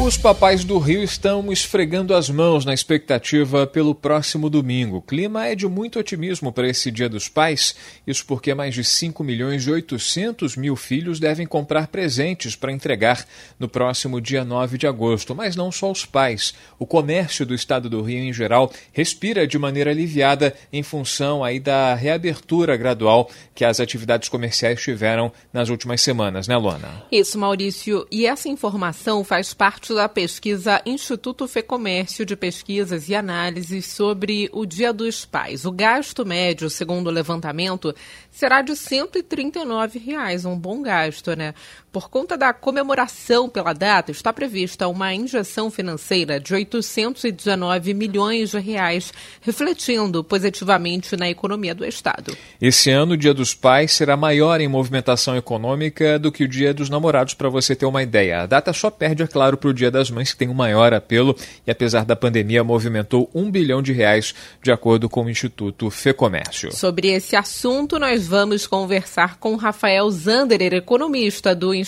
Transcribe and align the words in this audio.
Os 0.00 0.16
papais 0.16 0.62
do 0.62 0.78
Rio 0.78 1.02
estão 1.02 1.52
esfregando 1.52 2.14
as 2.14 2.30
mãos 2.30 2.64
na 2.64 2.72
expectativa 2.72 3.66
pelo 3.66 3.94
próximo 3.94 4.48
domingo. 4.48 4.98
O 4.98 5.02
clima 5.02 5.46
é 5.46 5.56
de 5.56 5.66
muito 5.66 5.98
otimismo 5.98 6.52
para 6.52 6.68
esse 6.68 6.90
Dia 6.90 7.08
dos 7.08 7.28
Pais, 7.28 7.74
isso 8.06 8.24
porque 8.24 8.54
mais 8.54 8.74
de 8.74 8.84
5 8.84 9.22
milhões 9.24 9.66
e 9.66 9.70
800 9.70 10.56
mil 10.56 10.76
filhos 10.76 11.18
devem 11.18 11.46
comprar 11.46 11.88
presentes 11.88 12.54
para 12.54 12.72
entregar 12.72 13.26
no 13.58 13.68
próximo 13.68 14.20
dia 14.20 14.44
9 14.44 14.78
de 14.78 14.86
agosto. 14.86 15.34
Mas 15.34 15.56
não 15.56 15.70
só 15.70 15.90
os 15.90 16.06
pais. 16.06 16.54
O 16.78 16.86
comércio 16.86 17.44
do 17.44 17.52
estado 17.52 17.90
do 17.90 18.00
Rio, 18.00 18.20
em 18.20 18.32
geral, 18.32 18.72
respira 18.92 19.48
de 19.48 19.58
maneira 19.58 19.90
aliviada 19.90 20.54
em 20.72 20.82
função 20.82 21.42
aí 21.42 21.58
da 21.58 21.94
reabertura 21.94 22.76
gradual 22.76 23.28
que 23.52 23.64
as 23.64 23.80
atividades 23.80 24.28
comerciais 24.28 24.80
tiveram 24.80 25.32
nas 25.52 25.68
últimas 25.68 26.00
semanas, 26.00 26.46
né, 26.46 26.56
Luana? 26.56 27.02
Isso, 27.10 27.36
Maurício. 27.36 28.06
E 28.12 28.26
essa 28.26 28.48
informação 28.48 29.24
faz 29.24 29.52
parte 29.52 29.87
parte 29.88 29.94
da 29.94 30.08
pesquisa 30.08 30.82
Instituto 30.84 31.46
Fecomércio 31.48 32.24
de 32.26 32.36
Pesquisas 32.36 33.08
e 33.08 33.14
Análises 33.14 33.86
sobre 33.86 34.48
o 34.52 34.66
Dia 34.66 34.92
dos 34.92 35.24
Pais. 35.24 35.64
O 35.64 35.72
gasto 35.72 36.26
médio, 36.26 36.68
segundo 36.68 37.06
o 37.06 37.10
levantamento, 37.10 37.94
será 38.30 38.60
de 38.60 38.76
139 38.76 39.98
reais, 39.98 40.44
um 40.44 40.58
bom 40.58 40.82
gasto, 40.82 41.34
né? 41.34 41.54
Por 41.98 42.08
conta 42.08 42.38
da 42.38 42.52
comemoração 42.52 43.48
pela 43.48 43.72
data, 43.72 44.12
está 44.12 44.32
prevista 44.32 44.86
uma 44.86 45.12
injeção 45.12 45.68
financeira 45.68 46.38
de 46.38 46.54
819 46.54 47.92
milhões 47.92 48.52
de 48.52 48.60
reais, 48.60 49.12
refletindo 49.40 50.22
positivamente 50.22 51.16
na 51.16 51.28
economia 51.28 51.74
do 51.74 51.84
Estado. 51.84 52.36
Esse 52.62 52.88
ano, 52.88 53.14
o 53.14 53.16
Dia 53.16 53.34
dos 53.34 53.52
Pais 53.52 53.90
será 53.90 54.16
maior 54.16 54.60
em 54.60 54.68
movimentação 54.68 55.36
econômica 55.36 56.20
do 56.20 56.30
que 56.30 56.44
o 56.44 56.48
Dia 56.48 56.72
dos 56.72 56.88
Namorados, 56.88 57.34
para 57.34 57.48
você 57.48 57.74
ter 57.74 57.84
uma 57.84 58.00
ideia. 58.00 58.42
A 58.42 58.46
data 58.46 58.72
só 58.72 58.92
perde, 58.92 59.24
é 59.24 59.26
claro, 59.26 59.56
para 59.56 59.70
o 59.70 59.74
Dia 59.74 59.90
das 59.90 60.08
Mães, 60.08 60.30
que 60.30 60.38
tem 60.38 60.48
um 60.48 60.54
maior 60.54 60.94
apelo 60.94 61.34
e, 61.66 61.70
apesar 61.72 62.04
da 62.04 62.14
pandemia, 62.14 62.62
movimentou 62.62 63.28
um 63.34 63.50
bilhão 63.50 63.82
de 63.82 63.92
reais, 63.92 64.36
de 64.62 64.70
acordo 64.70 65.08
com 65.08 65.24
o 65.24 65.30
Instituto 65.30 65.90
Fecomércio. 65.90 66.70
Sobre 66.70 67.08
esse 67.08 67.34
assunto, 67.34 67.98
nós 67.98 68.24
vamos 68.24 68.68
conversar 68.68 69.36
com 69.38 69.56
Rafael 69.56 70.08
Zanderer, 70.12 70.74
economista 70.74 71.56
do 71.56 71.74
Instituto 71.74 71.87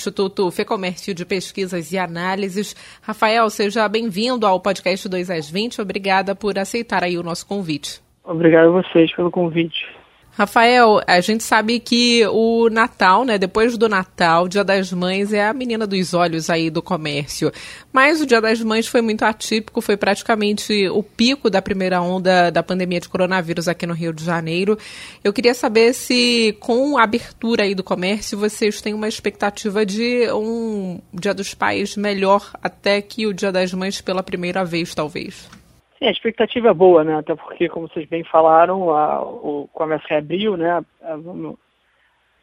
Fecomércio 0.50 1.12
de 1.12 1.26
Pesquisas 1.26 1.92
e 1.92 1.98
Análises. 1.98 2.76
Rafael, 3.02 3.50
seja 3.50 3.88
bem-vindo 3.88 4.46
ao 4.46 4.60
podcast 4.60 5.08
2 5.08 5.30
às 5.30 5.50
20. 5.50 5.80
Obrigada 5.82 6.34
por 6.34 6.58
aceitar 6.58 7.02
aí 7.02 7.18
o 7.18 7.22
nosso 7.22 7.46
convite. 7.46 8.00
Obrigado 8.24 8.68
a 8.68 8.82
vocês 8.82 9.14
pelo 9.14 9.30
convite. 9.30 9.99
Rafael, 10.32 11.00
a 11.06 11.20
gente 11.20 11.42
sabe 11.42 11.80
que 11.80 12.24
o 12.28 12.70
Natal, 12.70 13.24
né, 13.24 13.36
depois 13.36 13.76
do 13.76 13.88
Natal, 13.88 14.44
o 14.44 14.48
Dia 14.48 14.62
das 14.62 14.92
Mães 14.92 15.32
é 15.32 15.46
a 15.46 15.52
menina 15.52 15.86
dos 15.86 16.14
olhos 16.14 16.48
aí 16.48 16.70
do 16.70 16.80
comércio. 16.80 17.52
Mas 17.92 18.20
o 18.20 18.26
Dia 18.26 18.40
das 18.40 18.62
Mães 18.62 18.86
foi 18.86 19.02
muito 19.02 19.24
atípico, 19.24 19.80
foi 19.80 19.96
praticamente 19.96 20.88
o 20.88 21.02
pico 21.02 21.50
da 21.50 21.60
primeira 21.60 22.00
onda 22.00 22.48
da 22.50 22.62
pandemia 22.62 23.00
de 23.00 23.08
coronavírus 23.08 23.66
aqui 23.66 23.86
no 23.86 23.92
Rio 23.92 24.12
de 24.12 24.24
Janeiro. 24.24 24.78
Eu 25.22 25.32
queria 25.32 25.52
saber 25.52 25.92
se 25.92 26.56
com 26.60 26.96
a 26.96 27.02
abertura 27.02 27.64
aí 27.64 27.74
do 27.74 27.82
comércio 27.82 28.38
vocês 28.38 28.80
têm 28.80 28.94
uma 28.94 29.08
expectativa 29.08 29.84
de 29.84 30.30
um 30.32 31.00
Dia 31.12 31.34
dos 31.34 31.54
Pais 31.54 31.96
melhor 31.96 32.50
até 32.62 33.02
que 33.02 33.26
o 33.26 33.34
Dia 33.34 33.50
das 33.50 33.74
Mães 33.74 34.00
pela 34.00 34.22
primeira 34.22 34.64
vez, 34.64 34.94
talvez. 34.94 35.59
Sim, 36.00 36.06
a 36.06 36.10
expectativa 36.10 36.70
é 36.70 36.74
boa, 36.74 37.04
né? 37.04 37.18
Até 37.18 37.34
porque, 37.34 37.68
como 37.68 37.86
vocês 37.86 38.08
bem 38.08 38.24
falaram, 38.24 38.90
a, 38.90 39.22
o 39.22 39.68
comércio 39.70 40.08
reabriu, 40.08 40.56
né? 40.56 40.82
Vamos 41.22 41.58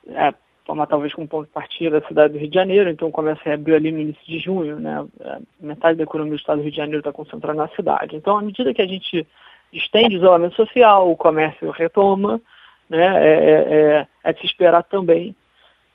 é, 0.09 0.31
tomar 0.63 0.85
talvez 0.85 1.11
como 1.11 1.27
ponto 1.27 1.47
de 1.47 1.53
partida 1.53 1.99
da 1.99 2.07
cidade 2.07 2.33
do 2.33 2.39
Rio 2.39 2.49
de 2.49 2.53
Janeiro, 2.53 2.87
então 2.87 3.07
o 3.07 3.11
comércio 3.11 3.43
reabriu 3.43 3.75
ali 3.75 3.91
no 3.91 3.99
início 3.99 4.23
de 4.27 4.37
junho, 4.37 4.79
né? 4.79 5.03
É, 5.21 5.37
metade 5.59 5.97
da 5.97 6.03
economia 6.03 6.33
do 6.33 6.39
estado 6.39 6.57
do 6.57 6.61
Rio 6.61 6.71
de 6.71 6.77
Janeiro 6.77 6.99
está 6.99 7.11
concentrada 7.11 7.57
na 7.57 7.67
cidade. 7.69 8.15
Então, 8.15 8.37
à 8.37 8.43
medida 8.43 8.73
que 8.75 8.81
a 8.81 8.87
gente 8.87 9.25
estende 9.73 10.15
o 10.15 10.19
isolamento 10.19 10.55
social, 10.55 11.09
o 11.09 11.17
comércio 11.17 11.71
retoma, 11.71 12.39
né? 12.87 13.27
É, 13.27 13.33
é, 13.33 13.73
é, 13.73 14.07
é 14.23 14.33
de 14.33 14.39
se 14.39 14.45
esperar 14.45 14.83
também 14.83 15.35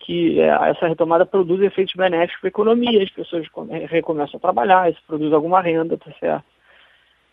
que 0.00 0.40
é, 0.40 0.48
essa 0.68 0.88
retomada 0.88 1.24
produz 1.24 1.60
efeitos 1.62 1.94
benéficos 1.94 2.40
para 2.40 2.48
a 2.48 2.50
economia, 2.50 3.04
as 3.04 3.10
pessoas 3.10 3.46
recomeçam 3.88 4.38
a 4.38 4.40
trabalhar, 4.40 4.90
isso 4.90 5.00
produz 5.06 5.32
alguma 5.32 5.60
renda, 5.60 5.96
tá 5.96 6.10
certo? 6.18 6.51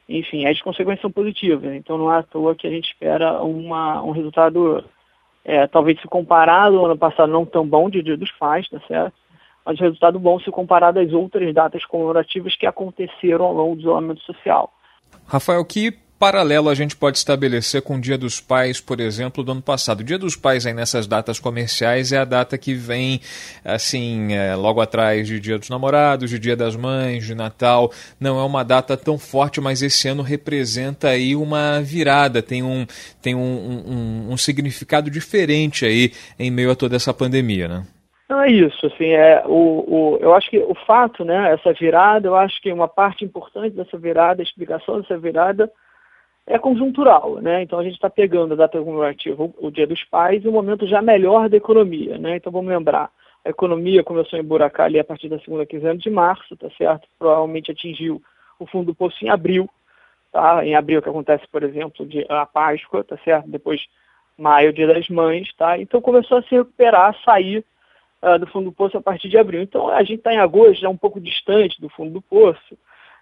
Enfim, 0.09 0.45
as 0.47 0.59
consequências 0.59 1.01
são 1.01 1.11
positivas. 1.11 1.71
Então 1.75 1.97
não 1.97 2.11
é 2.11 2.17
à 2.17 2.23
toa 2.23 2.55
que 2.55 2.65
a 2.65 2.69
gente 2.69 2.89
espera 2.89 3.43
uma, 3.43 4.01
um 4.01 4.09
resultado, 4.09 4.83
é, 5.45 5.67
talvez 5.67 6.01
se 6.01 6.07
comparado 6.07 6.79
ao 6.79 6.85
ano 6.85 6.97
passado, 6.97 7.31
não 7.31 7.45
tão 7.45 7.65
bom 7.65 7.89
de 7.89 8.01
Dia 8.01 8.17
dos 8.17 8.31
Pais, 8.31 8.67
tá 8.67 8.79
certo? 8.87 9.13
Mas 9.63 9.79
resultado 9.79 10.17
bom 10.17 10.39
se 10.39 10.49
comparado 10.49 10.99
às 10.99 11.13
outras 11.13 11.53
datas 11.53 11.85
comemorativas 11.85 12.55
que 12.55 12.65
aconteceram 12.65 13.45
ao 13.45 13.53
longo 13.53 13.75
do 13.75 13.81
isolamento 13.81 14.21
social. 14.21 14.73
Rafael, 15.27 15.63
que 15.63 15.93
paralelo 16.19 16.69
a 16.69 16.75
gente 16.75 16.97
pode 16.97 17.17
estabelecer 17.17 17.81
com 17.81 17.95
o 17.95 18.01
Dia 18.01 18.17
dos 18.17 18.41
Pais, 18.41 18.81
por 18.81 18.99
exemplo, 18.99 19.41
do 19.41 19.53
ano 19.53 19.61
passado? 19.61 20.01
O 20.01 20.03
Dia 20.03 20.19
dos 20.19 20.35
Pais 20.35 20.65
aí 20.65 20.73
nessas 20.73 21.07
datas 21.07 21.39
comerciais 21.39 22.11
é 22.11 22.17
a 22.17 22.25
data 22.25 22.57
que 22.57 22.73
vem 22.73 23.21
assim 23.63 24.33
é, 24.33 24.53
logo 24.53 24.81
atrás 24.81 25.25
de 25.25 25.39
Dia 25.39 25.57
dos 25.57 25.69
Namorados, 25.69 26.29
de 26.29 26.37
Dia 26.37 26.57
das 26.57 26.75
Mães, 26.75 27.25
de 27.25 27.33
Natal. 27.33 27.89
Não 28.19 28.37
é 28.37 28.43
uma 28.43 28.63
data 28.63 28.97
tão 28.97 29.17
forte, 29.17 29.61
mas 29.61 29.81
esse 29.81 30.09
ano 30.09 30.21
representa 30.21 31.07
aí 31.07 31.35
uma 31.35 31.79
virada, 31.81 32.41
tem 32.41 32.61
um 32.61 32.85
tem 33.21 33.33
um, 33.33 33.39
um, 33.39 34.33
um 34.33 34.37
significado 34.37 35.09
diferente 35.09 35.85
aí 35.85 36.11
em 36.37 36.51
meio 36.51 36.71
a 36.71 36.75
toda 36.75 36.97
essa 36.97 37.13
pandemia, 37.13 37.67
né? 37.69 37.83
Não 38.29 38.41
é 38.41 38.51
isso, 38.51 38.85
assim, 38.85 39.07
é 39.07 39.41
o, 39.47 39.85
o, 39.87 40.17
eu 40.21 40.35
acho 40.35 40.51
que 40.51 40.59
o 40.59 40.75
fato, 40.85 41.25
né, 41.25 41.51
essa 41.51 41.73
virada, 41.73 42.27
eu 42.27 42.35
acho 42.35 42.61
que 42.61 42.71
uma 42.71 42.87
parte 42.87 43.25
importante 43.25 43.75
dessa 43.75 43.97
virada, 43.97 44.41
a 44.41 44.43
explicação 44.43 45.01
dessa 45.01 45.17
virada, 45.17 45.67
é 46.49 46.57
conjuntural, 46.57 47.35
né? 47.35 47.61
Então 47.61 47.77
a 47.77 47.83
gente 47.83 47.93
está 47.93 48.09
pegando 48.09 48.53
a 48.53 48.57
data 48.57 48.79
comemorativa, 48.79 49.43
o, 49.43 49.53
o 49.59 49.71
Dia 49.71 49.85
dos 49.85 50.03
Pais, 50.05 50.43
e 50.43 50.47
um 50.47 50.51
momento 50.51 50.87
já 50.87 50.99
melhor 50.99 51.47
da 51.47 51.55
economia, 51.55 52.17
né? 52.17 52.37
Então 52.37 52.51
vamos 52.51 52.71
lembrar, 52.71 53.11
a 53.45 53.49
economia 53.49 54.03
começou 54.03 54.35
a 54.35 54.41
emburacar 54.41 54.87
ali 54.87 54.99
a 54.99 55.03
partir 55.03 55.29
da 55.29 55.39
segunda 55.39 55.63
quinzena 55.63 55.95
de 55.95 56.09
março, 56.09 56.57
tá 56.57 56.67
certo? 56.75 57.07
Provavelmente 57.19 57.71
atingiu 57.71 58.19
o 58.57 58.65
fundo 58.65 58.87
do 58.87 58.95
poço 58.95 59.23
em 59.23 59.29
abril, 59.29 59.69
tá? 60.31 60.65
Em 60.65 60.75
abril 60.75 61.03
que 61.03 61.09
acontece, 61.09 61.47
por 61.51 61.61
exemplo, 61.61 62.07
a 62.27 62.47
Páscoa, 62.47 63.03
tá 63.03 63.15
certo? 63.23 63.47
Depois 63.47 63.87
maio, 64.35 64.73
Dia 64.73 64.87
das 64.87 65.07
Mães, 65.07 65.53
tá? 65.53 65.77
Então 65.77 66.01
começou 66.01 66.39
a 66.39 66.41
se 66.41 66.55
recuperar, 66.55 67.11
a 67.11 67.23
sair 67.23 67.63
uh, 68.23 68.39
do 68.39 68.47
fundo 68.47 68.71
do 68.71 68.75
poço 68.75 68.97
a 68.97 69.01
partir 69.01 69.29
de 69.29 69.37
abril. 69.37 69.61
Então 69.61 69.87
a 69.87 70.01
gente 70.01 70.17
está 70.17 70.33
em 70.33 70.39
agosto, 70.39 70.81
já 70.81 70.89
um 70.89 70.97
pouco 70.97 71.21
distante 71.21 71.79
do 71.79 71.89
fundo 71.89 72.13
do 72.13 72.21
poço. 72.23 72.75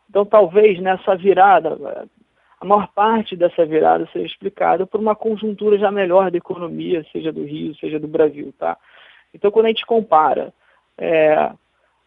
Então 0.10 0.26
talvez 0.26 0.80
nessa 0.80 1.14
virada, 1.14 2.08
a 2.60 2.66
maior 2.66 2.88
parte 2.94 3.36
dessa 3.36 3.66
virada 3.66 4.08
seja 4.12 4.26
explicada 4.26 4.86
por 4.88 5.00
uma 5.00 5.16
conjuntura 5.16 5.78
já 5.78 5.92
melhor 5.92 6.32
da 6.32 6.38
economia, 6.38 7.06
seja 7.12 7.32
do 7.32 7.44
Rio, 7.44 7.76
seja 7.76 8.00
do 8.00 8.08
Brasil, 8.08 8.54
tá? 8.58 8.78
Então, 9.34 9.52
quando 9.52 9.68
a 9.68 9.70
gente 9.70 9.86
compara 9.86 10.54
é, 10.98 11.52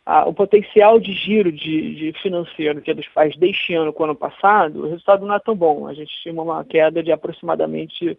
a, 0.04 0.28
o 0.28 0.34
potencial 0.34 0.98
de 0.98 1.12
giro 1.12 1.52
de, 1.52 1.94
de 1.94 2.12
financeiro 2.20 2.80
que 2.80 2.90
é 2.90 2.94
dos 2.94 3.06
pais 3.08 3.36
deste 3.36 3.74
ano 3.74 3.92
com 3.92 4.02
o 4.02 4.06
ano 4.06 4.16
passado, 4.16 4.80
o 4.80 4.88
resultado 4.88 5.24
não 5.24 5.34
é 5.34 5.38
tão 5.38 5.54
bom. 5.54 5.86
A 5.86 5.94
gente 5.94 6.12
estima 6.12 6.42
uma 6.42 6.64
queda 6.64 7.02
de 7.02 7.12
aproximadamente 7.12 8.18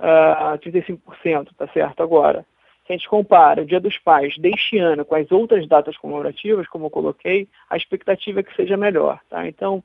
uh, 0.00 0.58
35%, 0.58 1.48
tá 1.56 1.68
certo? 1.68 2.02
Agora, 2.02 2.46
se 2.86 2.92
a 2.92 2.96
gente 2.96 3.08
compara 3.08 3.62
o 3.62 3.66
Dia 3.66 3.80
dos 3.80 3.98
Pais 3.98 4.38
deste 4.38 4.78
ano 4.78 5.04
com 5.04 5.14
as 5.14 5.30
outras 5.30 5.68
datas 5.68 5.96
comemorativas, 5.98 6.66
como 6.68 6.86
eu 6.86 6.90
coloquei, 6.90 7.46
a 7.68 7.76
expectativa 7.76 8.40
é 8.40 8.42
que 8.42 8.56
seja 8.56 8.76
melhor, 8.76 9.20
tá? 9.28 9.46
Então, 9.46 9.84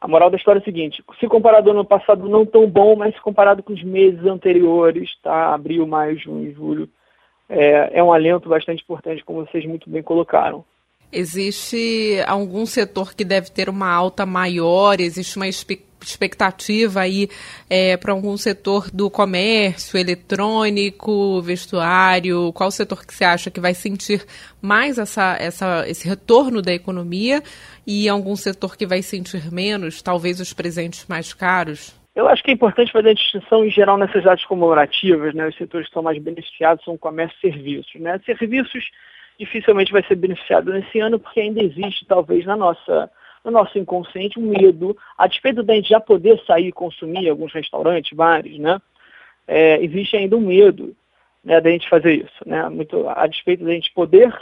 a 0.00 0.08
moral 0.08 0.30
da 0.30 0.36
história 0.36 0.58
é 0.58 0.62
a 0.62 0.64
seguinte, 0.64 1.02
se 1.18 1.26
comparado 1.26 1.70
ao 1.70 1.76
ano 1.76 1.84
passado, 1.84 2.28
não 2.28 2.44
tão 2.44 2.66
bom, 2.66 2.94
mas 2.96 3.14
se 3.14 3.20
comparado 3.20 3.62
com 3.62 3.72
os 3.72 3.82
meses 3.82 4.24
anteriores, 4.26 5.10
tá? 5.22 5.54
abril, 5.54 5.86
maio, 5.86 6.18
junho 6.18 6.52
julho, 6.54 6.88
é, 7.48 7.98
é 7.98 8.02
um 8.02 8.12
alento 8.12 8.48
bastante 8.48 8.82
importante, 8.82 9.24
como 9.24 9.46
vocês 9.46 9.64
muito 9.64 9.88
bem 9.88 10.02
colocaram. 10.02 10.64
Existe 11.12 12.20
algum 12.26 12.66
setor 12.66 13.14
que 13.14 13.24
deve 13.24 13.50
ter 13.50 13.68
uma 13.68 13.88
alta 13.88 14.26
maior? 14.26 15.00
Existe 15.00 15.36
uma 15.36 15.46
expectativa 15.46 15.93
aí 17.00 17.28
é, 17.68 17.96
para 17.96 18.12
algum 18.12 18.36
setor 18.36 18.90
do 18.90 19.10
comércio, 19.10 19.98
eletrônico, 19.98 21.40
vestuário? 21.42 22.52
Qual 22.52 22.70
setor 22.70 23.06
que 23.06 23.14
você 23.14 23.24
acha 23.24 23.50
que 23.50 23.60
vai 23.60 23.74
sentir 23.74 24.24
mais 24.60 24.98
essa, 24.98 25.36
essa, 25.38 25.88
esse 25.88 26.08
retorno 26.08 26.60
da 26.60 26.72
economia 26.72 27.42
e 27.86 28.08
algum 28.08 28.36
setor 28.36 28.76
que 28.76 28.86
vai 28.86 29.02
sentir 29.02 29.52
menos, 29.52 30.02
talvez 30.02 30.40
os 30.40 30.52
presentes 30.52 31.06
mais 31.08 31.32
caros? 31.32 31.94
Eu 32.14 32.28
acho 32.28 32.44
que 32.44 32.52
é 32.52 32.54
importante 32.54 32.92
fazer 32.92 33.10
a 33.10 33.14
distinção 33.14 33.64
em 33.64 33.70
geral 33.70 33.98
nessas 33.98 34.22
datas 34.22 34.44
comemorativas, 34.44 35.34
né? 35.34 35.48
Os 35.48 35.56
setores 35.56 35.88
que 35.88 35.94
são 35.94 36.02
mais 36.02 36.16
beneficiados 36.22 36.84
são 36.84 36.96
comércio 36.96 37.36
e 37.42 37.52
serviços, 37.52 38.00
né? 38.00 38.20
Serviços 38.24 38.90
dificilmente 39.38 39.90
vai 39.90 40.04
ser 40.04 40.14
beneficiado 40.14 40.72
nesse 40.72 41.00
ano 41.00 41.18
porque 41.18 41.40
ainda 41.40 41.60
existe 41.60 42.06
talvez 42.06 42.46
na 42.46 42.56
nossa 42.56 43.10
no 43.44 43.50
nosso 43.50 43.78
inconsciente 43.78 44.38
um 44.38 44.48
medo, 44.48 44.96
a 45.18 45.26
despeito 45.26 45.62
da 45.62 45.74
gente 45.74 45.90
já 45.90 46.00
poder 46.00 46.40
sair 46.46 46.68
e 46.68 46.72
consumir 46.72 47.28
alguns 47.28 47.52
restaurantes, 47.52 48.16
bares, 48.16 48.58
né? 48.58 48.80
É, 49.46 49.82
existe 49.84 50.16
ainda 50.16 50.36
um 50.36 50.40
medo 50.40 50.96
né, 51.44 51.60
da 51.60 51.70
gente 51.70 51.88
fazer 51.88 52.14
isso, 52.14 52.48
né? 52.48 52.68
Muito, 52.70 53.06
a 53.08 53.26
despeito 53.26 53.64
da 53.64 53.72
gente 53.72 53.92
poder, 53.92 54.34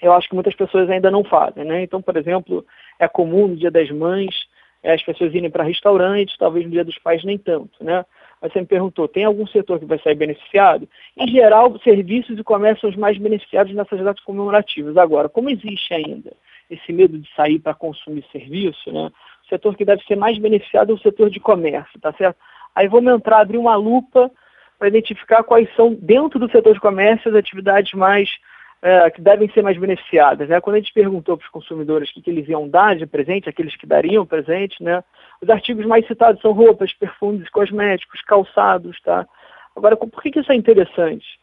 eu 0.00 0.12
acho 0.12 0.28
que 0.28 0.34
muitas 0.34 0.54
pessoas 0.54 0.88
ainda 0.88 1.10
não 1.10 1.22
fazem, 1.22 1.64
né? 1.64 1.82
Então, 1.82 2.00
por 2.00 2.16
exemplo, 2.16 2.64
é 2.98 3.06
comum 3.06 3.48
no 3.48 3.56
Dia 3.56 3.70
das 3.70 3.90
Mães 3.90 4.34
é, 4.82 4.94
as 4.94 5.02
pessoas 5.02 5.32
irem 5.32 5.50
para 5.50 5.62
restaurantes, 5.62 6.36
talvez 6.36 6.64
no 6.64 6.72
Dia 6.72 6.84
dos 6.84 6.98
Pais 6.98 7.22
nem 7.22 7.38
tanto, 7.38 7.84
né? 7.84 8.04
Mas 8.40 8.52
você 8.52 8.60
me 8.60 8.66
perguntou, 8.66 9.06
tem 9.06 9.24
algum 9.24 9.46
setor 9.46 9.78
que 9.78 9.84
vai 9.84 10.00
sair 10.00 10.16
beneficiado? 10.16 10.88
Em 11.16 11.28
geral, 11.28 11.78
serviços 11.84 12.36
e 12.36 12.42
comércio 12.42 12.80
são 12.80 12.90
os 12.90 12.96
mais 12.96 13.16
beneficiados 13.16 13.72
nessas 13.72 14.02
datas 14.02 14.24
comemorativas. 14.24 14.96
Agora, 14.96 15.28
como 15.28 15.48
existe 15.48 15.94
ainda 15.94 16.32
esse 16.74 16.92
medo 16.92 17.18
de 17.18 17.28
sair 17.34 17.58
para 17.58 17.74
consumir 17.74 18.24
serviço, 18.32 18.92
né? 18.92 19.10
O 19.44 19.48
setor 19.48 19.76
que 19.76 19.84
deve 19.84 20.02
ser 20.04 20.16
mais 20.16 20.38
beneficiado 20.38 20.92
é 20.92 20.94
o 20.94 20.98
setor 20.98 21.28
de 21.28 21.38
comércio, 21.38 22.00
tá 22.00 22.12
certo? 22.12 22.38
Aí 22.74 22.88
vamos 22.88 23.12
entrar, 23.12 23.40
abrir 23.40 23.58
uma 23.58 23.76
lupa 23.76 24.30
para 24.78 24.88
identificar 24.88 25.42
quais 25.42 25.68
são, 25.76 25.94
dentro 25.94 26.38
do 26.38 26.50
setor 26.50 26.74
de 26.74 26.80
comércio, 26.80 27.30
as 27.30 27.36
atividades 27.36 27.92
mais 27.92 28.30
é, 28.82 29.10
que 29.10 29.20
devem 29.20 29.48
ser 29.50 29.62
mais 29.62 29.78
beneficiadas. 29.78 30.48
Né? 30.48 30.60
Quando 30.60 30.76
a 30.76 30.78
gente 30.80 30.92
perguntou 30.92 31.36
para 31.36 31.44
os 31.44 31.50
consumidores 31.50 32.10
o 32.10 32.14
que, 32.14 32.22
que, 32.22 32.30
eles 32.30 32.48
iam 32.48 32.68
dar 32.68 32.96
de 32.96 33.06
presente, 33.06 33.48
aqueles 33.48 33.76
que 33.76 33.86
dariam 33.86 34.26
presente, 34.26 34.82
né? 34.82 35.04
os 35.40 35.48
artigos 35.48 35.86
mais 35.86 36.06
citados 36.06 36.40
são 36.40 36.52
roupas, 36.52 36.92
perfumes, 36.92 37.48
cosméticos, 37.50 38.20
calçados. 38.22 39.00
Tá? 39.02 39.26
Agora, 39.76 39.96
por 39.96 40.22
que, 40.22 40.32
que 40.32 40.40
isso 40.40 40.50
é 40.50 40.56
interessante? 40.56 41.38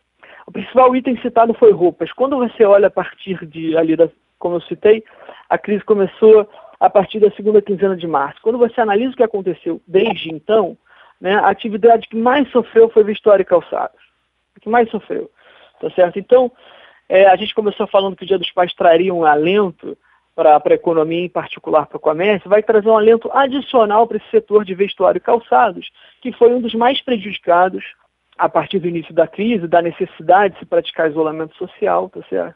O 0.45 0.51
principal 0.51 0.93
item 0.95 1.15
citado 1.21 1.53
foi 1.53 1.71
roupas. 1.71 2.11
Quando 2.11 2.37
você 2.37 2.65
olha 2.65 2.87
a 2.87 2.91
partir 2.91 3.45
de, 3.45 3.77
ali, 3.77 3.95
da, 3.95 4.09
como 4.39 4.55
eu 4.55 4.61
citei, 4.61 5.03
a 5.49 5.57
crise 5.57 5.83
começou 5.83 6.49
a 6.79 6.89
partir 6.89 7.19
da 7.19 7.29
segunda 7.31 7.61
quinzena 7.61 7.95
de 7.95 8.07
março. 8.07 8.41
Quando 8.41 8.57
você 8.57 8.79
analisa 8.79 9.13
o 9.13 9.17
que 9.17 9.23
aconteceu 9.23 9.81
desde 9.85 10.33
então, 10.33 10.77
né, 11.19 11.35
a 11.35 11.49
atividade 11.49 12.07
que 12.07 12.15
mais 12.15 12.49
sofreu 12.51 12.89
foi 12.89 13.03
vestuário 13.03 13.43
e 13.43 13.45
calçados. 13.45 13.99
O 14.55 14.61
que 14.61 14.69
mais 14.69 14.89
sofreu. 14.89 15.29
Tá 15.81 15.89
certo? 15.91 16.17
Então, 16.17 16.51
é, 17.07 17.25
a 17.27 17.35
gente 17.35 17.53
começou 17.53 17.87
falando 17.87 18.15
que 18.15 18.23
o 18.23 18.27
Dia 18.27 18.37
dos 18.37 18.51
Pais 18.51 18.73
traria 18.73 19.13
um 19.13 19.25
alento 19.25 19.97
para 20.35 20.61
a 20.63 20.73
economia, 20.73 21.25
em 21.25 21.29
particular 21.29 21.85
para 21.85 21.97
o 21.97 21.99
comércio, 21.99 22.49
vai 22.49 22.63
trazer 22.63 22.87
um 22.87 22.95
alento 22.95 23.29
adicional 23.33 24.07
para 24.07 24.17
esse 24.17 24.29
setor 24.29 24.63
de 24.63 24.73
vestuário 24.73 25.17
e 25.17 25.21
calçados, 25.21 25.89
que 26.21 26.31
foi 26.31 26.53
um 26.53 26.61
dos 26.61 26.73
mais 26.73 27.01
prejudicados 27.01 27.83
a 28.37 28.47
partir 28.47 28.79
do 28.79 28.87
início 28.87 29.13
da 29.13 29.27
crise, 29.27 29.67
da 29.67 29.81
necessidade 29.81 30.53
de 30.53 30.59
se 30.61 30.65
praticar 30.65 31.09
isolamento 31.09 31.57
social, 31.57 32.09
tá 32.09 32.21
certo? 32.29 32.55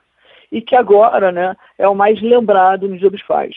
E 0.54 0.62
que 0.62 0.76
agora 0.76 1.32
né, 1.32 1.56
é 1.80 1.88
o 1.88 1.96
mais 1.96 2.22
lembrado 2.22 2.88
no 2.88 2.96
Dia 2.96 3.10
dos 3.10 3.24
Pais. 3.24 3.56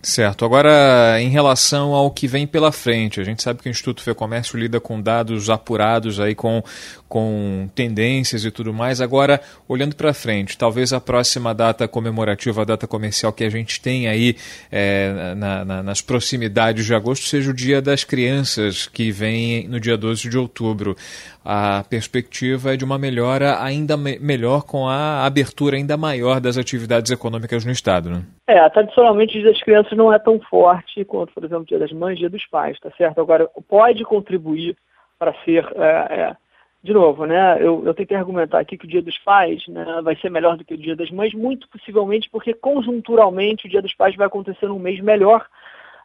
Certo. 0.00 0.44
Agora, 0.44 1.20
em 1.20 1.28
relação 1.28 1.92
ao 1.92 2.08
que 2.08 2.28
vem 2.28 2.46
pela 2.46 2.70
frente, 2.70 3.20
a 3.20 3.24
gente 3.24 3.42
sabe 3.42 3.60
que 3.60 3.68
o 3.68 3.70
Instituto 3.70 4.00
Fecomércio 4.00 4.56
lida 4.56 4.78
com 4.78 5.02
dados 5.02 5.50
apurados 5.50 6.20
aí 6.20 6.36
com, 6.36 6.62
com 7.08 7.68
tendências 7.74 8.44
e 8.44 8.50
tudo 8.52 8.72
mais. 8.72 9.00
Agora, 9.00 9.40
olhando 9.66 9.96
para 9.96 10.14
frente, 10.14 10.56
talvez 10.56 10.92
a 10.92 11.00
próxima 11.00 11.52
data 11.52 11.88
comemorativa, 11.88 12.62
a 12.62 12.64
data 12.64 12.86
comercial 12.86 13.32
que 13.32 13.42
a 13.42 13.50
gente 13.50 13.80
tem 13.80 14.06
aí 14.06 14.36
é, 14.70 15.34
na, 15.34 15.64
na, 15.64 15.82
nas 15.82 16.00
proximidades 16.00 16.86
de 16.86 16.94
agosto, 16.94 17.26
seja 17.26 17.50
o 17.50 17.54
Dia 17.54 17.82
das 17.82 18.04
Crianças, 18.04 18.86
que 18.86 19.10
vem 19.10 19.66
no 19.66 19.80
dia 19.80 19.96
12 19.96 20.30
de 20.30 20.38
outubro 20.38 20.96
a 21.44 21.82
perspectiva 21.88 22.74
é 22.74 22.76
de 22.76 22.84
uma 22.84 22.98
melhora 22.98 23.62
ainda 23.62 23.96
me 23.96 24.18
melhor 24.18 24.62
com 24.62 24.86
a 24.86 25.24
abertura 25.24 25.76
ainda 25.76 25.96
maior 25.96 26.40
das 26.40 26.58
atividades 26.58 27.10
econômicas 27.10 27.64
no 27.64 27.72
Estado. 27.72 28.10
Né? 28.10 28.22
É, 28.48 28.66
tradicionalmente 28.70 29.36
o 29.36 29.42
Dia 29.42 29.52
das 29.52 29.62
Crianças 29.62 29.92
não 29.92 30.10
é 30.10 30.18
tão 30.18 30.40
forte 30.40 31.04
quanto, 31.04 31.34
por 31.34 31.44
exemplo, 31.44 31.64
o 31.64 31.66
Dia 31.66 31.78
das 31.78 31.92
Mães, 31.92 32.18
Dia 32.18 32.30
dos 32.30 32.46
Pais, 32.46 32.80
tá 32.80 32.90
certo? 32.96 33.20
Agora, 33.20 33.46
pode 33.68 34.02
contribuir 34.04 34.74
para 35.18 35.34
ser, 35.44 35.70
é, 35.76 36.20
é, 36.20 36.36
de 36.82 36.94
novo, 36.94 37.26
né, 37.26 37.58
eu, 37.60 37.84
eu, 37.84 37.94
que 37.94 38.14
argumentar 38.14 38.60
aqui 38.60 38.78
que 38.78 38.86
o 38.86 38.88
Dia 38.88 39.02
dos 39.02 39.18
Pais 39.18 39.62
né, 39.68 40.00
vai 40.02 40.16
ser 40.16 40.30
melhor 40.30 40.56
do 40.56 40.64
que 40.64 40.72
o 40.72 40.78
Dia 40.78 40.96
das 40.96 41.10
Mães, 41.10 41.34
muito 41.34 41.68
possivelmente 41.68 42.30
porque 42.30 42.54
conjunturalmente 42.54 43.66
o 43.66 43.68
Dia 43.68 43.82
dos 43.82 43.94
Pais 43.94 44.16
vai 44.16 44.26
acontecer 44.26 44.66
num 44.66 44.78
mês 44.78 44.98
melhor 44.98 45.46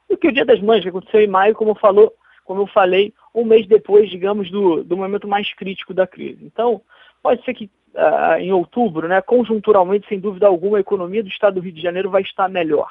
do 0.09 0.17
que 0.17 0.27
o 0.27 0.33
Dia 0.33 0.43
das 0.43 0.59
Mães, 0.59 0.83
que 0.83 0.89
aconteceu 0.89 1.21
em 1.21 1.27
maio, 1.27 1.55
como 1.55 1.73
falou 1.75 2.13
como 2.43 2.63
eu 2.63 2.67
falei, 2.67 3.13
um 3.33 3.45
mês 3.45 3.65
depois, 3.67 4.09
digamos, 4.09 4.51
do, 4.51 4.83
do 4.83 4.97
momento 4.97 5.29
mais 5.29 5.53
crítico 5.53 5.93
da 5.93 6.05
crise. 6.05 6.43
Então, 6.43 6.81
pode 7.21 7.41
ser 7.45 7.53
que 7.53 7.69
uh, 7.93 8.39
em 8.39 8.51
outubro, 8.51 9.07
né, 9.07 9.21
conjunturalmente, 9.21 10.07
sem 10.07 10.19
dúvida 10.19 10.47
alguma, 10.47 10.77
a 10.77 10.81
economia 10.81 11.23
do 11.23 11.29
estado 11.29 11.55
do 11.55 11.61
Rio 11.61 11.73
de 11.73 11.81
Janeiro 11.81 12.09
vai 12.09 12.21
estar 12.21 12.49
melhor. 12.49 12.89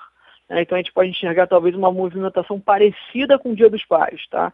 Né? 0.49 0.63
Então, 0.63 0.77
a 0.77 0.81
gente 0.81 0.93
pode 0.93 1.11
enxergar 1.11 1.47
talvez 1.47 1.75
uma 1.75 1.91
movimentação 1.91 2.61
parecida 2.61 3.39
com 3.39 3.51
o 3.51 3.57
Dia 3.57 3.71
dos 3.71 3.85
Pais. 3.85 4.27
Tá? 4.29 4.53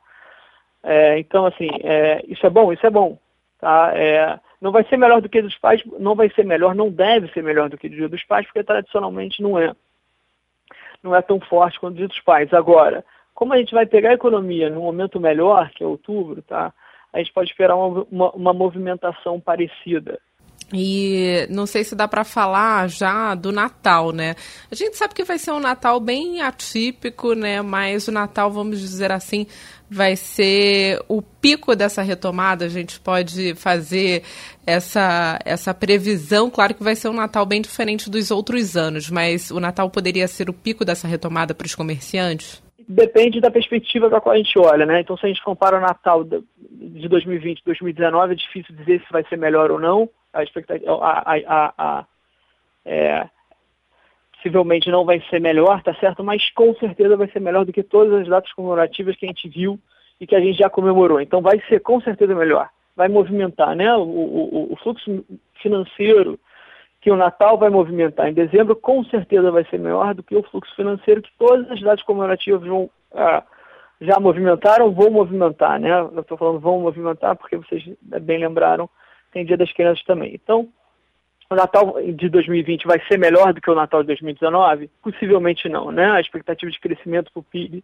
É, 0.83 1.19
então, 1.19 1.47
assim, 1.47 1.69
é, 1.83 2.23
isso 2.27 2.47
é 2.47 2.51
bom? 2.51 2.73
Isso 2.73 2.87
é 2.87 2.91
bom. 2.91 3.19
Tá? 3.59 3.93
É, 3.95 4.39
não 4.61 4.71
vai 4.71 4.85
ser 4.85 4.97
melhor 4.97 5.21
do 5.21 5.29
que 5.29 5.39
o 5.39 5.43
dos 5.43 5.57
pais, 5.59 5.83
não 5.99 6.15
vai 6.15 6.31
ser 6.31 6.45
melhor, 6.45 6.75
não 6.75 6.91
deve 6.91 7.29
ser 7.33 7.43
melhor 7.43 7.69
do 7.69 7.79
que 7.79 7.87
o 7.87 7.91
Dia 7.91 8.09
dos 8.09 8.25
Pais, 8.25 8.47
porque 8.47 8.63
tradicionalmente 8.63 9.43
não 9.43 9.59
é. 9.59 9.75
Não 11.01 11.15
é 11.15 11.23
tão 11.23 11.39
forte 11.39 11.79
quanto 11.79 11.95
o 11.95 11.97
Dia 11.99 12.09
dos 12.09 12.21
Pais. 12.21 12.53
Agora, 12.53 13.05
como 13.35 13.53
a 13.53 13.57
gente 13.57 13.73
vai 13.73 13.87
pegar 13.87 14.11
a 14.11 14.15
economia 14.15 14.69
num 14.69 14.83
momento 14.83 15.21
melhor, 15.21 15.71
que 15.71 15.85
é 15.85 15.87
outubro, 15.87 16.43
tá? 16.43 16.73
a 17.13 17.19
gente 17.19 17.33
pode 17.33 17.51
esperar 17.51 17.77
uma, 17.77 18.07
uma, 18.11 18.31
uma 18.33 18.53
movimentação 18.53 19.41
parecida. 19.41 20.21
E 20.73 21.47
não 21.49 21.65
sei 21.65 21.83
se 21.83 21.95
dá 21.95 22.07
para 22.07 22.25
falar 22.25 22.89
já 22.91 23.35
do 23.35 23.51
Natal, 23.51 24.13
né? 24.13 24.35
A 24.71 24.75
gente 24.75 24.97
sabe 24.99 25.15
que 25.15 25.25
vai 25.25 25.39
ser 25.39 25.53
um 25.53 25.61
Natal 25.61 25.99
bem 25.99 26.43
atípico, 26.43 27.33
né? 27.33 27.63
Mas 27.63 28.07
o 28.07 28.13
Natal, 28.13 28.51
vamos 28.51 28.79
dizer 28.79 29.11
assim, 29.11 29.47
vai 29.91 30.15
ser 30.15 31.03
o 31.09 31.23
pico 31.23 31.75
dessa 31.75 32.03
retomada. 32.03 32.67
A 32.67 32.69
gente 32.69 33.01
pode 33.01 33.55
fazer 33.55 34.23
essa, 34.67 35.39
essa 35.43 35.73
previsão. 35.73 36.51
Claro 36.51 36.75
que 36.75 36.85
vai 36.85 36.95
ser 36.95 37.09
um 37.09 37.15
Natal 37.15 37.47
bem 37.47 37.63
diferente 37.63 38.11
dos 38.11 38.31
outros 38.31 38.77
anos, 38.77 39.09
mas 39.09 39.51
o 39.51 39.59
Natal 39.59 39.89
poderia 39.89 40.29
ser 40.29 40.51
o 40.51 40.53
pico 40.53 40.85
dessa 40.85 41.09
retomada 41.09 41.55
para 41.55 41.67
os 41.67 41.75
comerciantes? 41.75 42.63
depende 42.89 43.39
da 43.39 43.51
perspectiva 43.51 44.09
da 44.09 44.19
qual 44.19 44.35
a 44.35 44.39
gente 44.39 44.59
olha, 44.59 44.87
né? 44.87 45.03
Então, 45.03 45.15
se 45.19 45.27
a 45.27 45.29
gente 45.29 45.45
compara 45.45 45.77
o 45.77 45.81
Natal 45.81 46.25
de 46.25 47.07
2020 47.07 47.59
e 47.59 47.65
2019, 47.65 48.33
é 48.33 48.37
difícil 48.37 48.75
dizer 48.75 49.01
se 49.01 49.13
vai 49.13 49.23
ser 49.29 49.37
melhor 49.37 49.71
ou 49.71 49.79
não. 49.79 50.09
A 50.33 50.43
expectativa, 50.43 50.93
a, 50.93 51.35
a, 51.35 51.75
a, 51.79 52.07
é, 52.85 53.29
possivelmente 54.35 54.91
não 54.91 55.05
vai 55.05 55.21
ser 55.31 55.41
melhor, 55.41 55.83
tá 55.83 55.95
certo? 55.95 56.23
Mas 56.23 56.51
com 56.51 56.75
certeza 56.75 57.17
vai 57.17 57.29
ser 57.29 57.41
melhor 57.41 57.65
do 57.65 57.73
que 57.73 57.83
todas 57.83 58.21
as 58.21 58.29
datas 58.29 58.53
comemorativas 58.53 59.17
que 59.17 59.27
a 59.27 59.29
gente 59.29 59.49
viu 59.49 59.79
e 60.21 60.27
que 60.27 60.35
a 60.35 60.41
gente 60.41 60.59
já 60.59 60.71
comemorou. 60.71 61.21
Então, 61.21 61.41
vai 61.41 61.61
ser 61.69 61.81
com 61.81 62.01
certeza 62.01 62.35
melhor. 62.35 62.69
Vai 62.97 63.09
movimentar, 63.09 63.75
né? 63.75 63.95
O, 63.95 64.03
o, 64.03 64.73
o 64.73 64.77
fluxo 64.77 65.25
financeiro 65.63 66.39
que 67.01 67.11
o 67.11 67.17
Natal 67.17 67.57
vai 67.57 67.71
movimentar 67.71 68.29
em 68.29 68.35
dezembro, 68.35 68.75
com 68.75 69.05
certeza 69.05 69.51
vai 69.51 69.65
ser 69.65 69.79
maior 69.79 70.15
do 70.15 70.23
que 70.23 70.35
o 70.35 70.43
fluxo 70.43 70.75
financeiro 70.75 71.23
que 71.23 71.31
todas 71.39 71.71
as 71.71 71.79
cidades 71.79 72.05
comemorativas 72.05 72.67
vão, 72.67 72.91
já 74.01 74.19
movimentaram, 74.19 74.93
vão 74.93 75.11
movimentar, 75.11 75.79
né? 75.79 75.91
Eu 76.01 76.21
estou 76.21 76.37
falando 76.37 76.59
vão 76.59 76.81
movimentar 76.81 77.37
porque 77.37 77.57
vocês 77.57 77.85
bem 78.03 78.39
lembraram, 78.39 78.91
tem 79.33 79.45
Dia 79.45 79.57
das 79.57 79.73
Crianças 79.73 80.05
também. 80.05 80.35
Então, 80.35 80.69
o 81.51 81.55
Natal 81.55 81.97
de 82.03 82.29
2020 82.29 82.87
vai 82.87 83.01
ser 83.07 83.19
melhor 83.19 83.53
do 83.53 83.61
que 83.61 83.71
o 83.71 83.75
Natal 83.75 84.03
de 84.03 84.09
2019? 84.09 84.91
Possivelmente 85.03 85.69
não, 85.69 85.91
né? 85.91 86.11
A 86.11 86.21
expectativa 86.21 86.71
de 86.71 86.79
crescimento 86.79 87.33
para 87.33 87.41
o 87.41 87.45
PIB 87.45 87.83